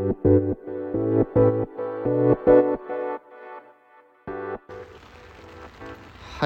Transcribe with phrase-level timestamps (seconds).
[0.00, 0.06] は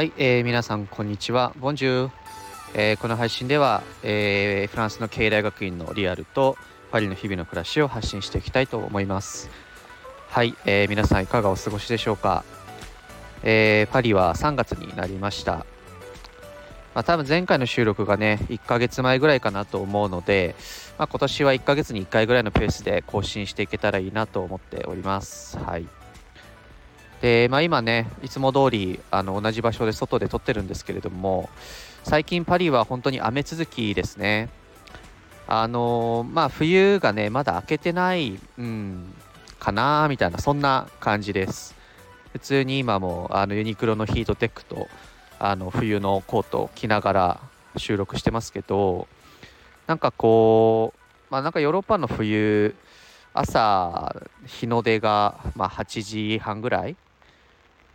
[0.03, 1.53] い、えー、皆さんこんにちは。
[1.61, 2.11] ボンジュー。
[2.75, 6.57] えー、この配信では、えー、フランスの経済学院のリアルと
[6.91, 9.49] パリの日々の暮らしを発信していきたいと思います。
[10.31, 12.43] はい、えー、皆さんいかがお過ごしでしょうか。
[13.45, 15.65] えー、パリは3月になりました。
[16.95, 20.55] まあ、多分前回の収録がね、1ヶ月前ぐらいかなと思うので、
[20.97, 25.59] まあ、今年は1ヶ月に1回ぐらいのペースで更新していけたらいいなと思っております。
[25.59, 25.87] はい。
[27.21, 31.51] で、まあ、今ね、いつも通りあり同じ場所で外で撮ってるんですけれども、
[32.05, 34.49] 最近パリは本当に雨続きですね。
[35.49, 39.13] あの、まあ、冬がね、まだ明けてない、うん、
[39.59, 41.75] かなみたいな、そんな感じです。
[42.33, 44.89] 普通に今もあのユニクロのヒートテックと
[45.47, 47.41] あの冬のコートを着ながら
[47.77, 49.07] 収録してますけど
[49.87, 50.99] なんかこう
[51.29, 52.75] まあなんかヨーロッパの冬
[53.35, 56.97] 朝日の出がまあ8時半ぐらい。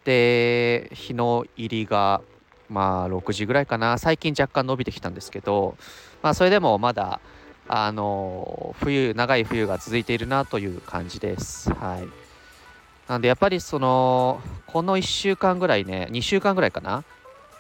[0.06, 2.22] で日の入りが
[2.70, 3.98] まあ6時ぐらいかな。
[3.98, 5.76] 最近若干伸びてきたんですけど
[6.22, 7.20] まあそれでもまだ
[7.68, 11.74] あの冬長い冬が続いているなという感じです。
[11.74, 12.08] はい。
[13.08, 17.04] なんでやっぱりそのこの1週間ぐらいね2週間ぐらいかな。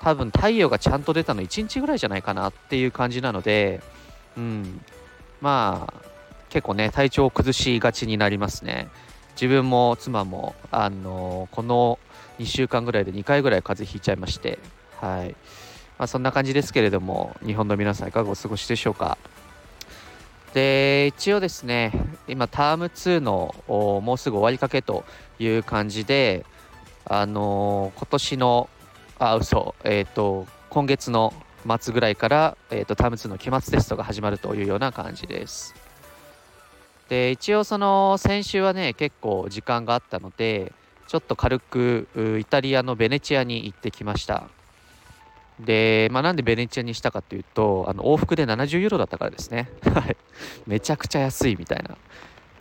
[0.01, 3.81] 多分太陽がちゃんと出たの1日ぐらいじゃないかなっていう感じなので
[4.37, 4.81] うん。
[5.41, 5.93] まあ
[6.49, 8.87] 結構ね体調を崩しがちになりますね。
[9.33, 11.97] 自分も妻もあのこの
[12.39, 14.59] 2週間ぐらいで2回ぐらい風邪ひいちゃいまして
[14.97, 15.35] はい。
[15.97, 19.17] まあ、そんな感じですけれども日本の皆さんいかがお過ごしでしょうか。
[20.53, 21.91] で一応ですね
[22.27, 25.03] 今ターム2のもうすぐ終わりかけと
[25.37, 26.45] いう感じで
[27.11, 28.69] あの、今年の
[29.19, 31.33] あ嘘えっ、ー、と今月の
[31.79, 35.75] 末ぐらいから、えーと、ターム2の期末テストが始まるというような感じです
[37.09, 40.71] で一応その先週はね結構時間があったので
[41.07, 42.07] ちょっと軽く
[42.39, 44.47] イタリアのベネチアに行ってきました
[45.59, 49.69] で、まあ、なんでベネチアにしたかというと、あの往復で70ユーロだったからですね。
[50.65, 51.97] めちゃくちゃ安いみたいな。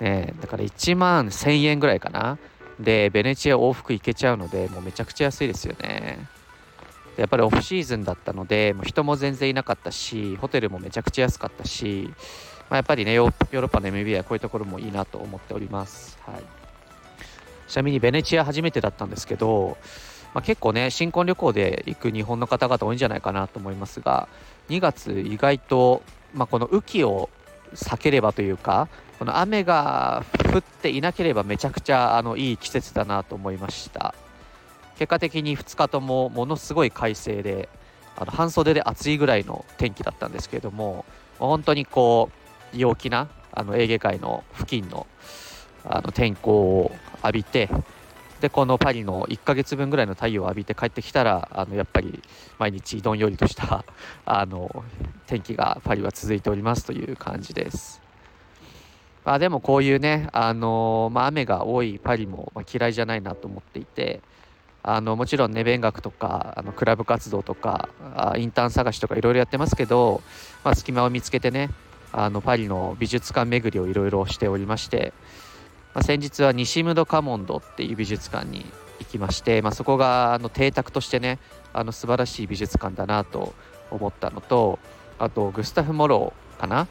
[0.01, 2.39] ね、だから1万1000円ぐらいかな。
[2.79, 6.19] で、ベネチア往復行けちゃうので、もうめちゃくちゃ安いですよね。
[7.19, 12.11] やっぱりオフシーズンだったので、もう人も全然いなかったし、ホテルもめちゃくちゃ安かったし、
[12.71, 16.19] まあ、やっぱりねヨーロッパの MBA はこういうところもいいなと思っております。
[16.27, 16.43] はい、
[17.67, 19.79] ちなみにベネチア初めてだったんですけど、
[20.35, 24.29] まあ、結構ね新婚旅行で行く日本の方々多いんじゃないかなと思いますが
[24.69, 26.03] 2月意外と、
[26.35, 27.31] まあ、この雨季を
[27.75, 34.15] 避ければというかこの雨が降っていなければめちゃくちゃあのいい季節だなと思いました
[34.99, 37.69] 結果的に2日ともものすごい快晴で
[38.17, 41.05] あの半袖で暑いぐらいの天気だったんですけれども
[41.39, 42.31] 本当にこ
[42.75, 45.07] う陽気なあのエーゲ海の付近の
[45.85, 46.93] あの天候を
[47.23, 47.71] 浴びて
[48.41, 52.23] でこのパリの1ヶ月分ぐらいの太陽を浴びて帰ってきたらあのやっぱり
[52.59, 53.85] 毎日どんよりとした
[54.27, 54.85] あの
[55.27, 58.03] 天気がパリは続いておりますという感じです。
[59.25, 64.23] まあ、でもこういうね、あのまあ、雨が多いパリも、ま嫌いじゃないなと思っていて
[64.83, 67.89] あのもちろんね勉学とかあのクラブ活動とか
[68.37, 70.23] インターン探しとかいろいろやってますけど、
[70.65, 71.71] まあ、隙間を見つけてね
[72.13, 75.13] あのパリの美術館巡りをいろいろしておりまして
[75.95, 78.65] まあ、先日は西ムドカモンドっていう美術館に
[79.01, 81.39] 行きまして、まあ、そこがあの邸宅としてね
[81.73, 83.55] あの素晴らしい美術館だなと
[83.91, 84.79] 思ったのと
[85.19, 86.87] あとグスタフ・モローかな？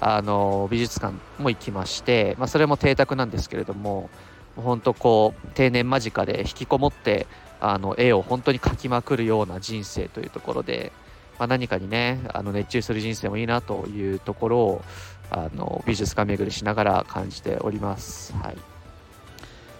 [0.00, 4.10] あの美術館も行きまして、まあ、それも邸宅なんですけれども
[4.56, 7.26] 本当こう定年間近で引きこもって
[7.60, 10.92] あの絵を本当に描きまくるような人生というところで、
[11.38, 14.82] まあ、何かにねあの熱中する人生もいいなというところを
[15.30, 18.32] あの美術館巡りしながら感じております。
[18.34, 18.56] はい、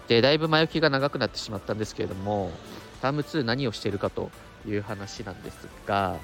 [0.09, 2.53] でだいぶ前置きが長くなってしまったんですけれども
[3.03, 4.31] Term 2何をしているかと
[4.69, 6.19] いう話なんですが、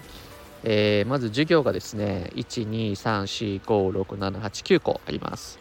[0.63, 5.59] えー、まず授業がですね123456789個あります。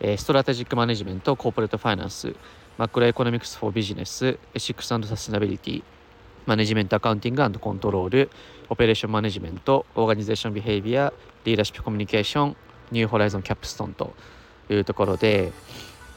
[0.00, 9.08] えー、 Strategic Management Corporate Finance Macroeconomics for Business Ethics Sustainability Management Accounting and Control Operation
[9.08, 12.56] Management Organization Behavior Leadership Communication
[12.92, 14.14] New Horizon Capstone と
[14.70, 15.52] いうところで、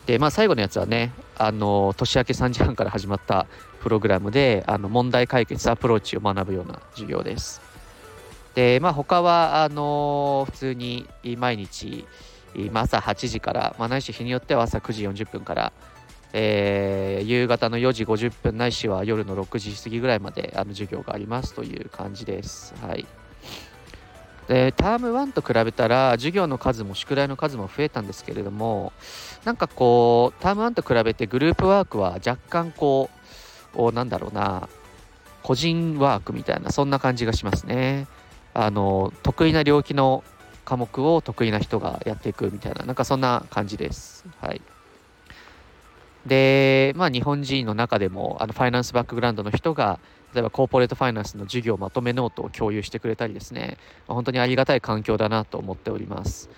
[0.05, 3.47] で、まあ最後のやつはね、あの、年明け3時半から始まった
[3.81, 7.61] プログラムで、あの、問題解決アプローチを学ぶような授業です。
[8.55, 12.05] で、まあ他は、あの、普通に毎日、
[12.71, 15.73] まあ、朝8時から、まあ、ないし日によっては朝9時40分から、
[16.33, 22.73] えー、夕方の4時50分ないしは夜の6時過ぎぐらいまであの授業がありますという感じです。
[22.81, 23.05] はい。
[24.47, 28.91] でターム1と比べたら授業の数も宿題の数も増えたんですけれども
[29.45, 33.09] なんかこうターム1と比べてグループワークは若干こ
[33.73, 34.67] うなんだろうな
[35.43, 38.07] 個人ワークみたいなそんな感じがしますね
[38.53, 40.23] あの得意な領域の
[40.65, 44.25] 科目を得意な人がやっていくみたいななんかそんな感じです。
[44.39, 44.61] はい。
[46.25, 49.99] でまあ日本人の中でもあのファイナンスバックグラウンドの人が
[50.33, 53.77] 例えば Corporate Finance の授業まとめノートを共有してくれたりですね、
[54.07, 56.49] 本当にありがたい環境だなと思っております。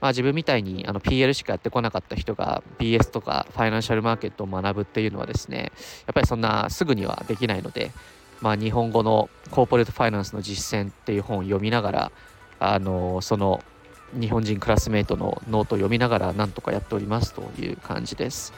[0.00, 7.92] まあ、自分みたいにあの PL しかやってこなかった人が BS とか Financial Market を学ぶっていうのはですねやっぱりそんなすぐにはできないので、
[8.40, 12.12] まあ、日本語のコーポレートファイナンスの実践っていう本を読みながら
[12.60, 13.64] あのその
[14.12, 18.52] 日本人クラスメートのノートを読みながらなんとかやっておりますという感じです。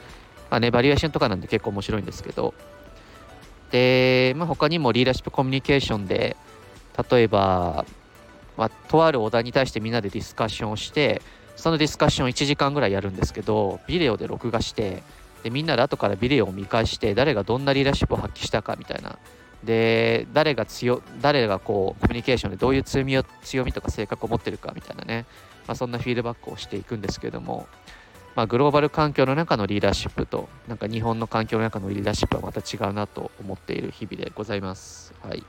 [0.49, 2.53] まあね、バリエーションとかなんで結構面白いんですけど、
[3.73, 6.37] で、まあ、他にもリーダーシップコミュニケーションで
[7.09, 7.85] 例えば、
[8.55, 11.21] まあ、とあるお題に対してみんなでディスカッションをして
[11.55, 15.01] そのディスカッション1時間ぐらいやるんですけどビデオで録画して
[15.41, 19.17] でみんなで後からビデオを見返して誰がどんなリーダーシップを発揮したかみたいな
[19.63, 25.25] で誰が強誰がこうコミュニケーションでどういう強みを強みとか性格を持ってるかみたいなね、
[25.67, 27.67] まあ、そんなフィードバックをしていくんですけれども
[28.35, 35.13] まあ、グローバル環境の中のリーダーシップとなんか日本の環境の中のリーダーシップはまた違うなと思っている日々でございます。
[35.21, 35.43] はい、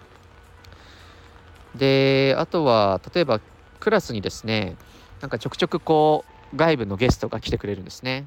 [1.74, 3.40] であとは例えば
[3.80, 4.76] クラスにですね
[5.20, 8.26] なんかちょくちょくこう外部のゲストが来てくれるんですね。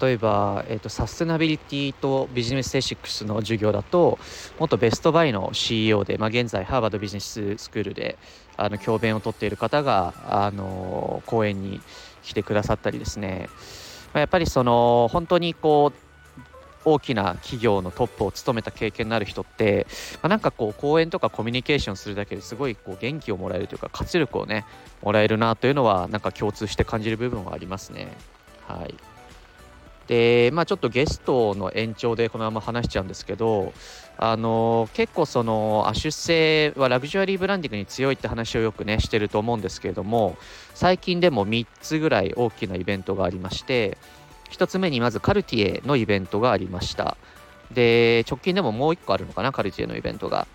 [0.00, 4.18] 例えば、えーと、サステナビリティとビジネステシックスの授業だと
[4.58, 8.16] 元ベストバイの CEO で、まあ、現在ハーバードビジネススクールで
[8.56, 11.80] あの教鞭をとっている方があの講演に
[12.22, 13.48] 来てくださったりですね、
[14.12, 16.10] まあ、やっぱりその本当にこう
[16.84, 24.64] 大きな企業のトップを務めた経験のある人って、まあ、なんかこう講演とかコミュニケーションするだけですごいこう元気をもらえるというか活力をね
[25.02, 28.16] もらえるなというのはなんか共通して感じる部分はありますね。
[28.66, 28.94] はい
[30.06, 33.72] でまあちょっとゲストの延長でこのまま話しちゃうんですけど
[34.16, 40.36] あの結構その亜種性はラグジュアリーブランディングに強いって話をよくねしてると思うんですけれども
[40.74, 43.98] 最近でも3つぐらい大きなイベントがありまして
[44.50, 47.16] 1つ目にまずカルティエのイベントがありました。
[47.70, 50.46] で直近でももう1個あるのかなカルティエのイベントが。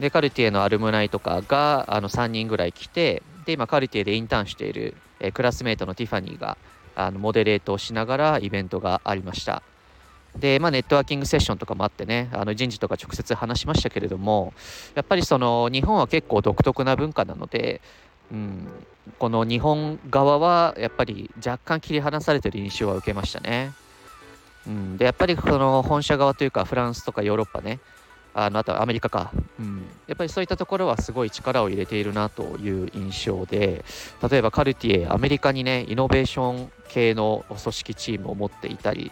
[0.00, 6.56] でカルティエのアルムナイとかがあの3人ぐらい来てで今カルティエでインターンしている、えクラスメートのティファニーが
[6.98, 9.62] あのモデレートをしながらイベントがありました。
[10.36, 14.52] で、まあ、ネットワーキングセッションとかもあってね、あの人事とか直接話しましたけれども、
[14.94, 17.80] やっぱりその日本は結構独特な文化なので、
[18.32, 18.68] うん、
[19.18, 23.72] この日本側はやっぱり若干切り離されてる印象は受けましたね。
[24.66, 27.78] うん、でやっぱりこの本社側というかフランスとかヨーロッパね
[28.44, 33.84] あのあとはアメリカか、うん、やっぱりそういったところはすごい力を入れているなという印象で
[34.30, 39.10] 例えばカルティエアメリカにねイノベーション系の組織チームを持っていたり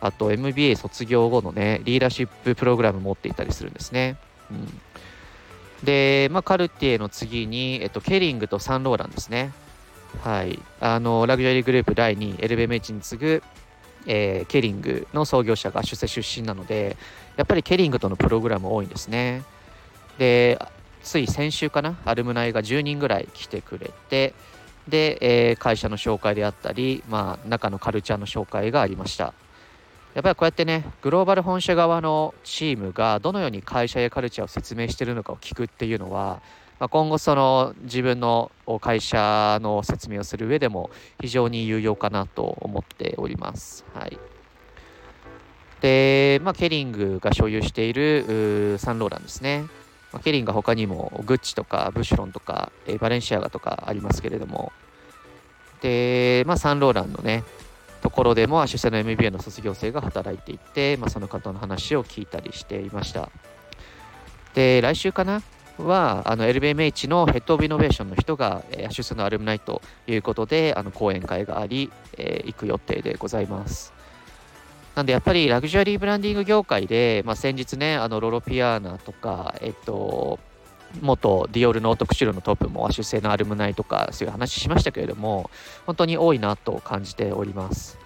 [0.00, 4.16] あと MBA 卒業後のねリーダーシッププログラム持っていたりするんですね、
[4.50, 4.80] うん、
[5.82, 9.52] で、まあ、カルティエの次に、えっと、ケリングとサンローランですね。
[10.22, 10.58] はい。
[10.80, 13.42] あのラグジュアリーグループ第2 LBMH に次ぐ
[14.06, 16.96] えー、ケリングの創業者が出世出身なので
[17.36, 19.42] やっぱりケリングとのプログラム多いんですね。
[20.18, 20.58] で
[21.02, 24.34] つい先週かなアルムナイが10人ぐらい来てくれて
[24.86, 25.18] で、
[25.48, 29.32] えー、会社の紹介であったり、まあ、中のカルチャーの紹介がありました。
[30.14, 36.42] やっぱりこうやってねグローバル本社側のチームがどのように会社やカルチャーを説明しているのかを聞くっていうのは
[36.80, 43.84] まあ、今後その自分の会社の説明をする上でも非常に有用かなと思っております。
[43.94, 44.18] はい、
[45.82, 49.66] で、まあ、ケリングが所有しているサンローランですね。
[50.10, 54.72] まあ、ケリングは他にもグッチとかブシュロンとか、えバレンシアガとかありますけれども、
[55.82, 57.44] で、まあ、サンローランのね、
[58.00, 63.30] ところでも、出世の MBA の卒業生が働いていて、まあ、その方の話を聞いたりしていました。
[64.54, 65.42] で、来週かな
[65.86, 73.92] はあの LBMH のヘッドオブイノベーションの人が、えー、出世のアルムナイということであの講演会があり、えー、行く予定でございます。
[74.94, 80.38] なんでやっぱりラグジュアリーブランディング業界で、まあ、先日ねあのロロピアーナとか、えっと、
[81.00, 85.50] 元ディオールのオートクシルのトップも出世のアルムナイとかそういう話しましたけれども
[85.86, 87.98] 本当に多いなと感じております。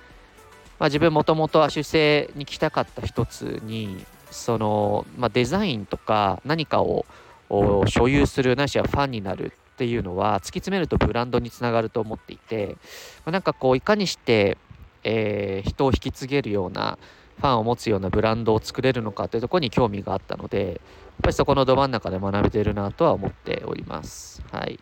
[0.78, 7.06] まあ、自分もともと出世に来たかった一つにその、まあ、デザインとか何かを
[7.48, 12.76] 所有するないしはファンになるっていうのは突き詰めるとブランドにつながると思っていて、
[13.24, 14.56] まあ、なんかこういかにして、
[15.02, 16.98] えー、人を引き継げるような
[17.38, 20.76] ファンを持つようなブランドを作れるのかというところに興味があったのでやっ
[21.22, 24.42] ぱりそこのど真ん中で学べてるなとは思っております。
[24.50, 24.78] はい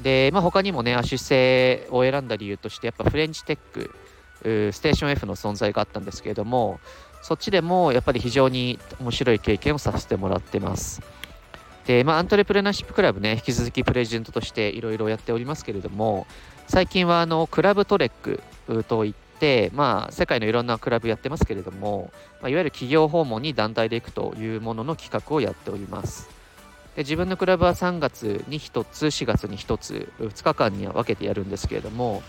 [0.00, 3.94] で、まあ、他にもね、アシュ製を選んだ理由として、やっぱフレンチテック、
[4.72, 6.80] ステーション F の存在があったんですけれども、
[7.22, 11.00] そっちでもやっぱり非常に面白い経験をさせてもらってます。
[11.86, 16.26] で、まあ、アントレプレナーシップクラブね、引き続きプレゼントとしていろいろやっておりますけれども、
[16.66, 18.42] 最近はあのクラブトレック
[18.84, 26.28] といって、まあ、世界のいろんなクラブやってますけれども、まあ、いわゆる企業訪問に団体で行くというものの企画をやっております。
[26.96, 32.22] で自分のクラブは3月に1つ、4月に1つ、2日間に分けてやるんですけれども、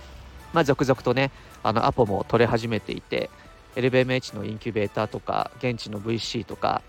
[0.54, 1.32] まあ、続々とね、
[1.64, 3.32] あのアポも取れ始めていて、
[3.76, 6.82] LBMH のインキュベーターとか、現地の VC とか、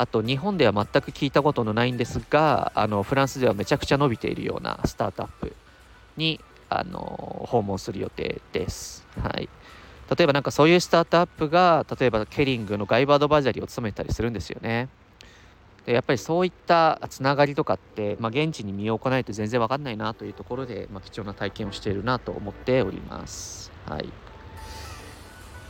[0.00, 5.58] あと日本では全く聞いたことのないんですが、あのフランスではめちゃくちゃ伸びているようなスタートアップ
[6.16, 6.40] に
[6.70, 9.06] あの訪問する予定です。
[9.16, 9.50] はい。
[10.16, 14.90] 例えばなんかそういうスタートアップが、例えばケリングのガイバードバイザリーを務めたりするんですよね。
[15.84, 23.72] でやっぱりそういったつながりとかって、まあ、現地に身を置かないと全然わかんないなというところで、まあ、貴重な体験をしているなと思っております。
[23.84, 24.14] はい。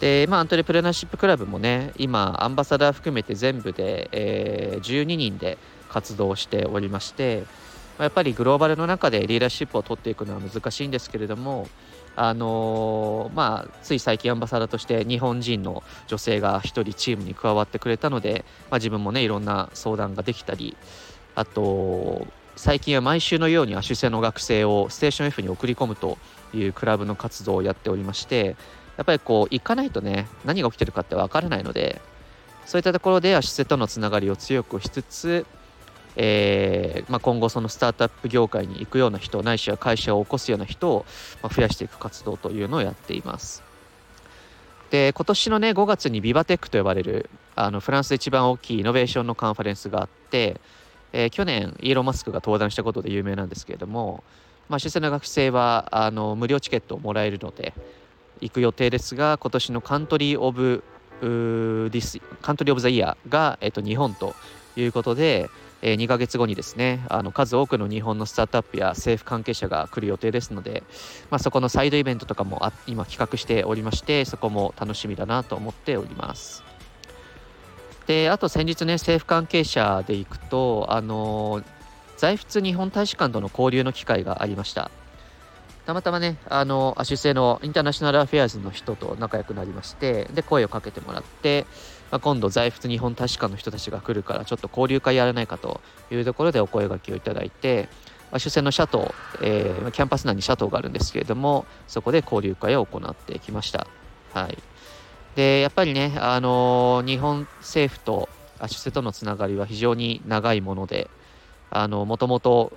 [0.01, 5.59] で、まあ、アントレプレナーシップクラブもね、今、アンバサダー含めて全部で、えー、12人で
[5.91, 7.45] 活動しておりまして、
[7.99, 11.69] まやっぱりグローバルの中でリーダーシップを取っていくのは難しいんですけれども、
[12.17, 20.77] あのー、まあ、つい最近アンバサダーとして日本人の女性が1人チームに加わってくれたので、まあ、自分もねいろんな相談ができたり
[21.35, 22.27] あと
[22.57, 26.19] 最近は毎週のようにアシュセの学生をステーション F に送り込むと
[26.53, 28.57] いうクラブの活動をやっておりまして
[29.01, 32.03] やっぱりこう行かないとね何が起きてるかってわからないので
[32.67, 35.47] そういったところでアシュセとのつながりを強くしつつ
[36.17, 41.07] えーまあ、今後そのスタートアップ業界に行くような人ないしは会社を起こすような人を
[41.45, 43.63] 増やしていく活動というのをやっています。
[44.91, 50.61] で今年のね5月に VivaTech と呼ばれるあのフランスで一番大きいイノベーションのカンファレンスがあって、
[51.13, 54.25] えー、去年イーロン・マスクが登壇したことで有名なんですけれども、
[54.69, 57.73] まあ、 HEC の学生はあの無料チケットをもらえるので
[58.41, 60.83] 行く予定ですが今年の Country of
[61.21, 64.35] this Country of the Year が、えっと、日本と
[64.77, 65.51] いうことで、
[65.83, 70.83] えー、2ヶ月後にですねあの数多くの日本のスタートアップや政府関係者が来る予定ですので、
[71.31, 76.63] まあ、そこのサイドイベントとかもあ今企画しておりましてそこも楽しみだなと思っております。
[78.07, 81.63] であと先日ね政府関係者で行くとあの
[82.17, 84.91] 在仏日本大使館との交流の機会がありました。
[85.91, 91.67] たまたまね、あの、出世のインターナショナルアフェアーズの人と仲良くなりまして、で、声をかけてもらって、
[92.11, 95.81] まあ、今度在仏日本大使館の人たちが来るからちょっと交流会やらないかと
[96.11, 97.89] いうところでお声がけをいただいて、
[98.31, 103.87] まあ、 HEC のシャトー、えー、キャンパス内にシャトーがあるんですけれどもそこで交流会を行ってきました。
[104.33, 104.59] はい、
[105.37, 111.11] でやっぱりね、あのー、日本政府と HEC とのつながりは非常に長いもので
[111.73, 112.73] もともと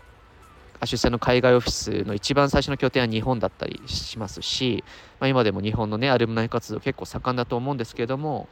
[0.83, 4.83] HEC の海外オフィスの一番最初の拠点は日本だったりしますし、
[5.21, 8.49] まあ、今でも日本のねアルムナイ活動結構盛んだと思うんですけれども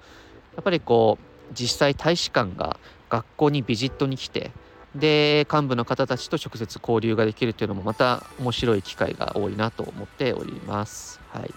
[0.55, 4.51] やっぱりこう実際大使館が学校にビジットに来て
[4.95, 11.19] で幹部の方たちと直接交流ができるというのもまた面白い機会が多いなと思っております。
[11.33, 11.53] はい、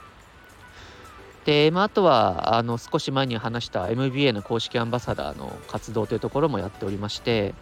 [1.44, 7.54] で、まあ、あとはあの少し前に話した MBA の公式アンバサダーの活動というところもやっておりまして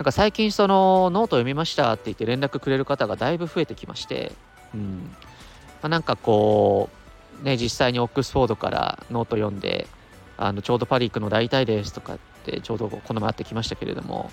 [0.00, 4.32] なんか最近そのノート読みましたって言って連絡くれる方がだいぶ増えてきまして、
[4.74, 5.14] うん。
[5.82, 6.88] まあ、なんかこ
[7.42, 9.86] うね実際にオックスフォードからノート読んで
[10.38, 14.30] あのちょうどパリ行くの大体ですとかってちょうどこの前会ってきましたけれども、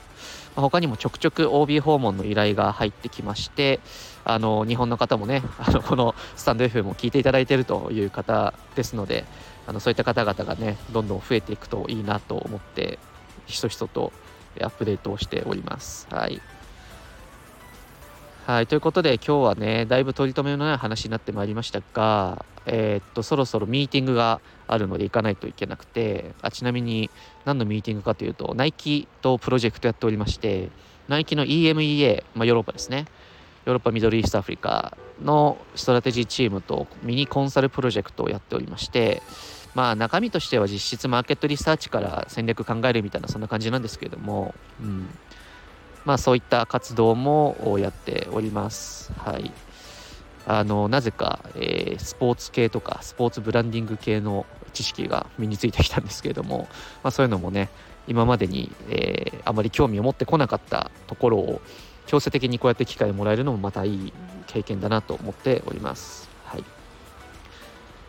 [0.56, 3.82] まあ、他にもちょくちょく OB 訪問の依頼が入ってきまして
[4.24, 9.26] あの日本の方もねあのこのスタンド FM も聞いていただいているという方ですので
[9.68, 13.00] あのそういった方々がねどんどん増えていくといいなと思って
[13.48, 14.14] ひそひそと
[14.64, 16.08] アップデートをしております。
[16.12, 16.42] はい。
[18.46, 27.10] はい、ということで今日はねだいぶ取り留めのない話になってまいりましたが、えー、っとそろそろミーティングがあるので行かないといけなくてあちなみに
[27.44, 30.70] 何のミーティングかというとナイキとプロジェクトやっておりまして
[31.10, 33.06] ナイキの EMEA、まあ、ヨーロッパですね。
[33.66, 39.22] ヨーロッパミドルイーストアフリカのストラテジーチームとミニコンサルプロジェクトをやっておりまして
[39.78, 45.08] まあ中身としては実質マーケットリサーチから戦略考えるみたいなそんな感じなんですけれども、うん、
[46.04, 49.14] まあ、そういった活動もやっております。
[49.20, 49.52] はい。
[50.48, 56.68] あの、なぜか、えー、スポーツ系とか、スポーツブランディング系の知識が身についてきたんですけれども、
[57.04, 57.70] まあ、そういうのもね、
[58.08, 61.62] 今までに、えー、あまり興味を持ってこなかったところを、
[62.08, 64.14] 強制的にこうやって機会をもらえるのもまたいい
[64.48, 66.30] 経験だなと思っております。
[66.46, 66.64] はい。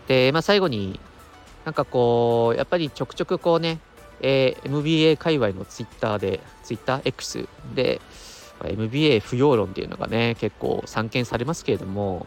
[0.07, 1.01] で、まあ、最後に、
[1.69, 3.79] なんかこう、やっぱりちょくちょくこうね、
[4.23, 8.01] えー、MBA 界隈のツイッターで、ツイッター X で、
[8.65, 12.27] MBA 不要論っていうのがね結構散見されますけれども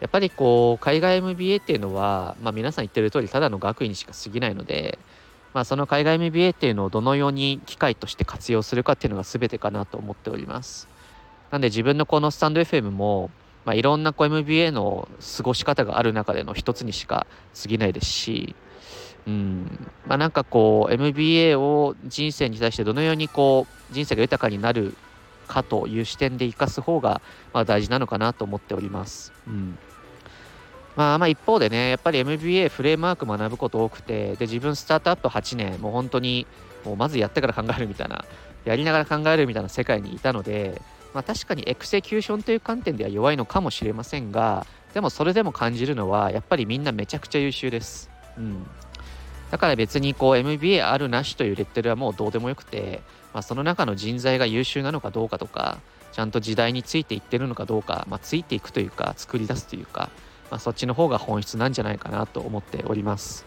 [0.00, 4.98] やっぱりこう海外 MBA っていうのは、まあ、皆さん言ってる通りただの学位にしか過ぎないので、
[5.54, 10.88] まあ、その海外 MBA っていうのをどのように機会として活用するかっていうのが全てかなと思っております。
[11.50, 13.30] なんで自分のこのスタンド FM も、
[13.66, 17.26] まあ、いろんなこう MBA の過ごし方がある中での一つにしか
[17.60, 18.56] 過ぎないですし
[19.26, 24.96] うんまあ、なんかこう MBA を人生に対してどのようにこう人生が豊かになる
[25.48, 27.20] かという視点で生かす方が
[27.52, 29.32] まあ大事なのかなと思っております。
[29.46, 29.78] うん
[30.94, 36.46] まあ、まあ一方でね、やっぱり MBA フレームワーク学ぶこと多くて、で自分スタートアップ8年、もう本当に
[36.84, 38.24] もうまずやってから考えるみたいな、
[38.64, 40.80] やりながら考えるみたいな世界にいたので、
[41.16, 48.10] まあ、確かにエクセキューションという観点では弱いのかもしれませんが、でもそれでも感じるのは、やっぱりみんなめちゃくちゃ優秀です。
[48.36, 48.66] うん、
[49.50, 53.00] だから別にこう MBA あるなしというレッテルはもうどうでもよくて、
[53.32, 55.78] まあ、その中の人材が優秀なのかどうかとか、
[56.12, 60.10] ちゃんと時代についていってるのかどうか、まあ、ついていくというか、作り出すというか、
[60.50, 63.46] まあ、そっちの方が本質なんじゃないかなと思っております。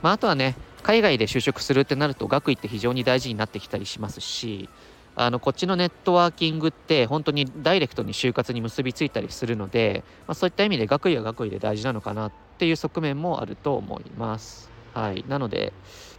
[0.00, 4.68] まあ、あとはね、海外で就職するってなると、学位って非常に大事になってきたりしますし、
[5.16, 14.70] あのこっちのネットワーキングって本当にダイレクトに就活に結びついたりするので、まあ、そういった意味で学位は学位で大事なのかなっていう側面もあると思います。
[14.92, 15.72] はい、なので、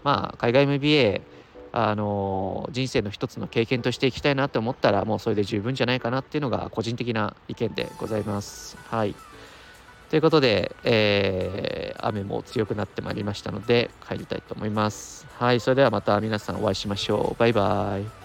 [0.03, 1.21] まあ、海外 MBA、
[1.71, 8.77] あの人生の一つの経験としていきたいなと思ったら、もうそれで十分じゃないかなっていうのが個人的な意見でございます。
[8.89, 9.15] はい。
[10.09, 15.27] ということで、えー、雨も強くなってまいりましたので、帰りたいと思います。
[15.37, 17.39] はい、それではまた皆さんお会いしましょう。
[17.39, 18.24] バイバイ。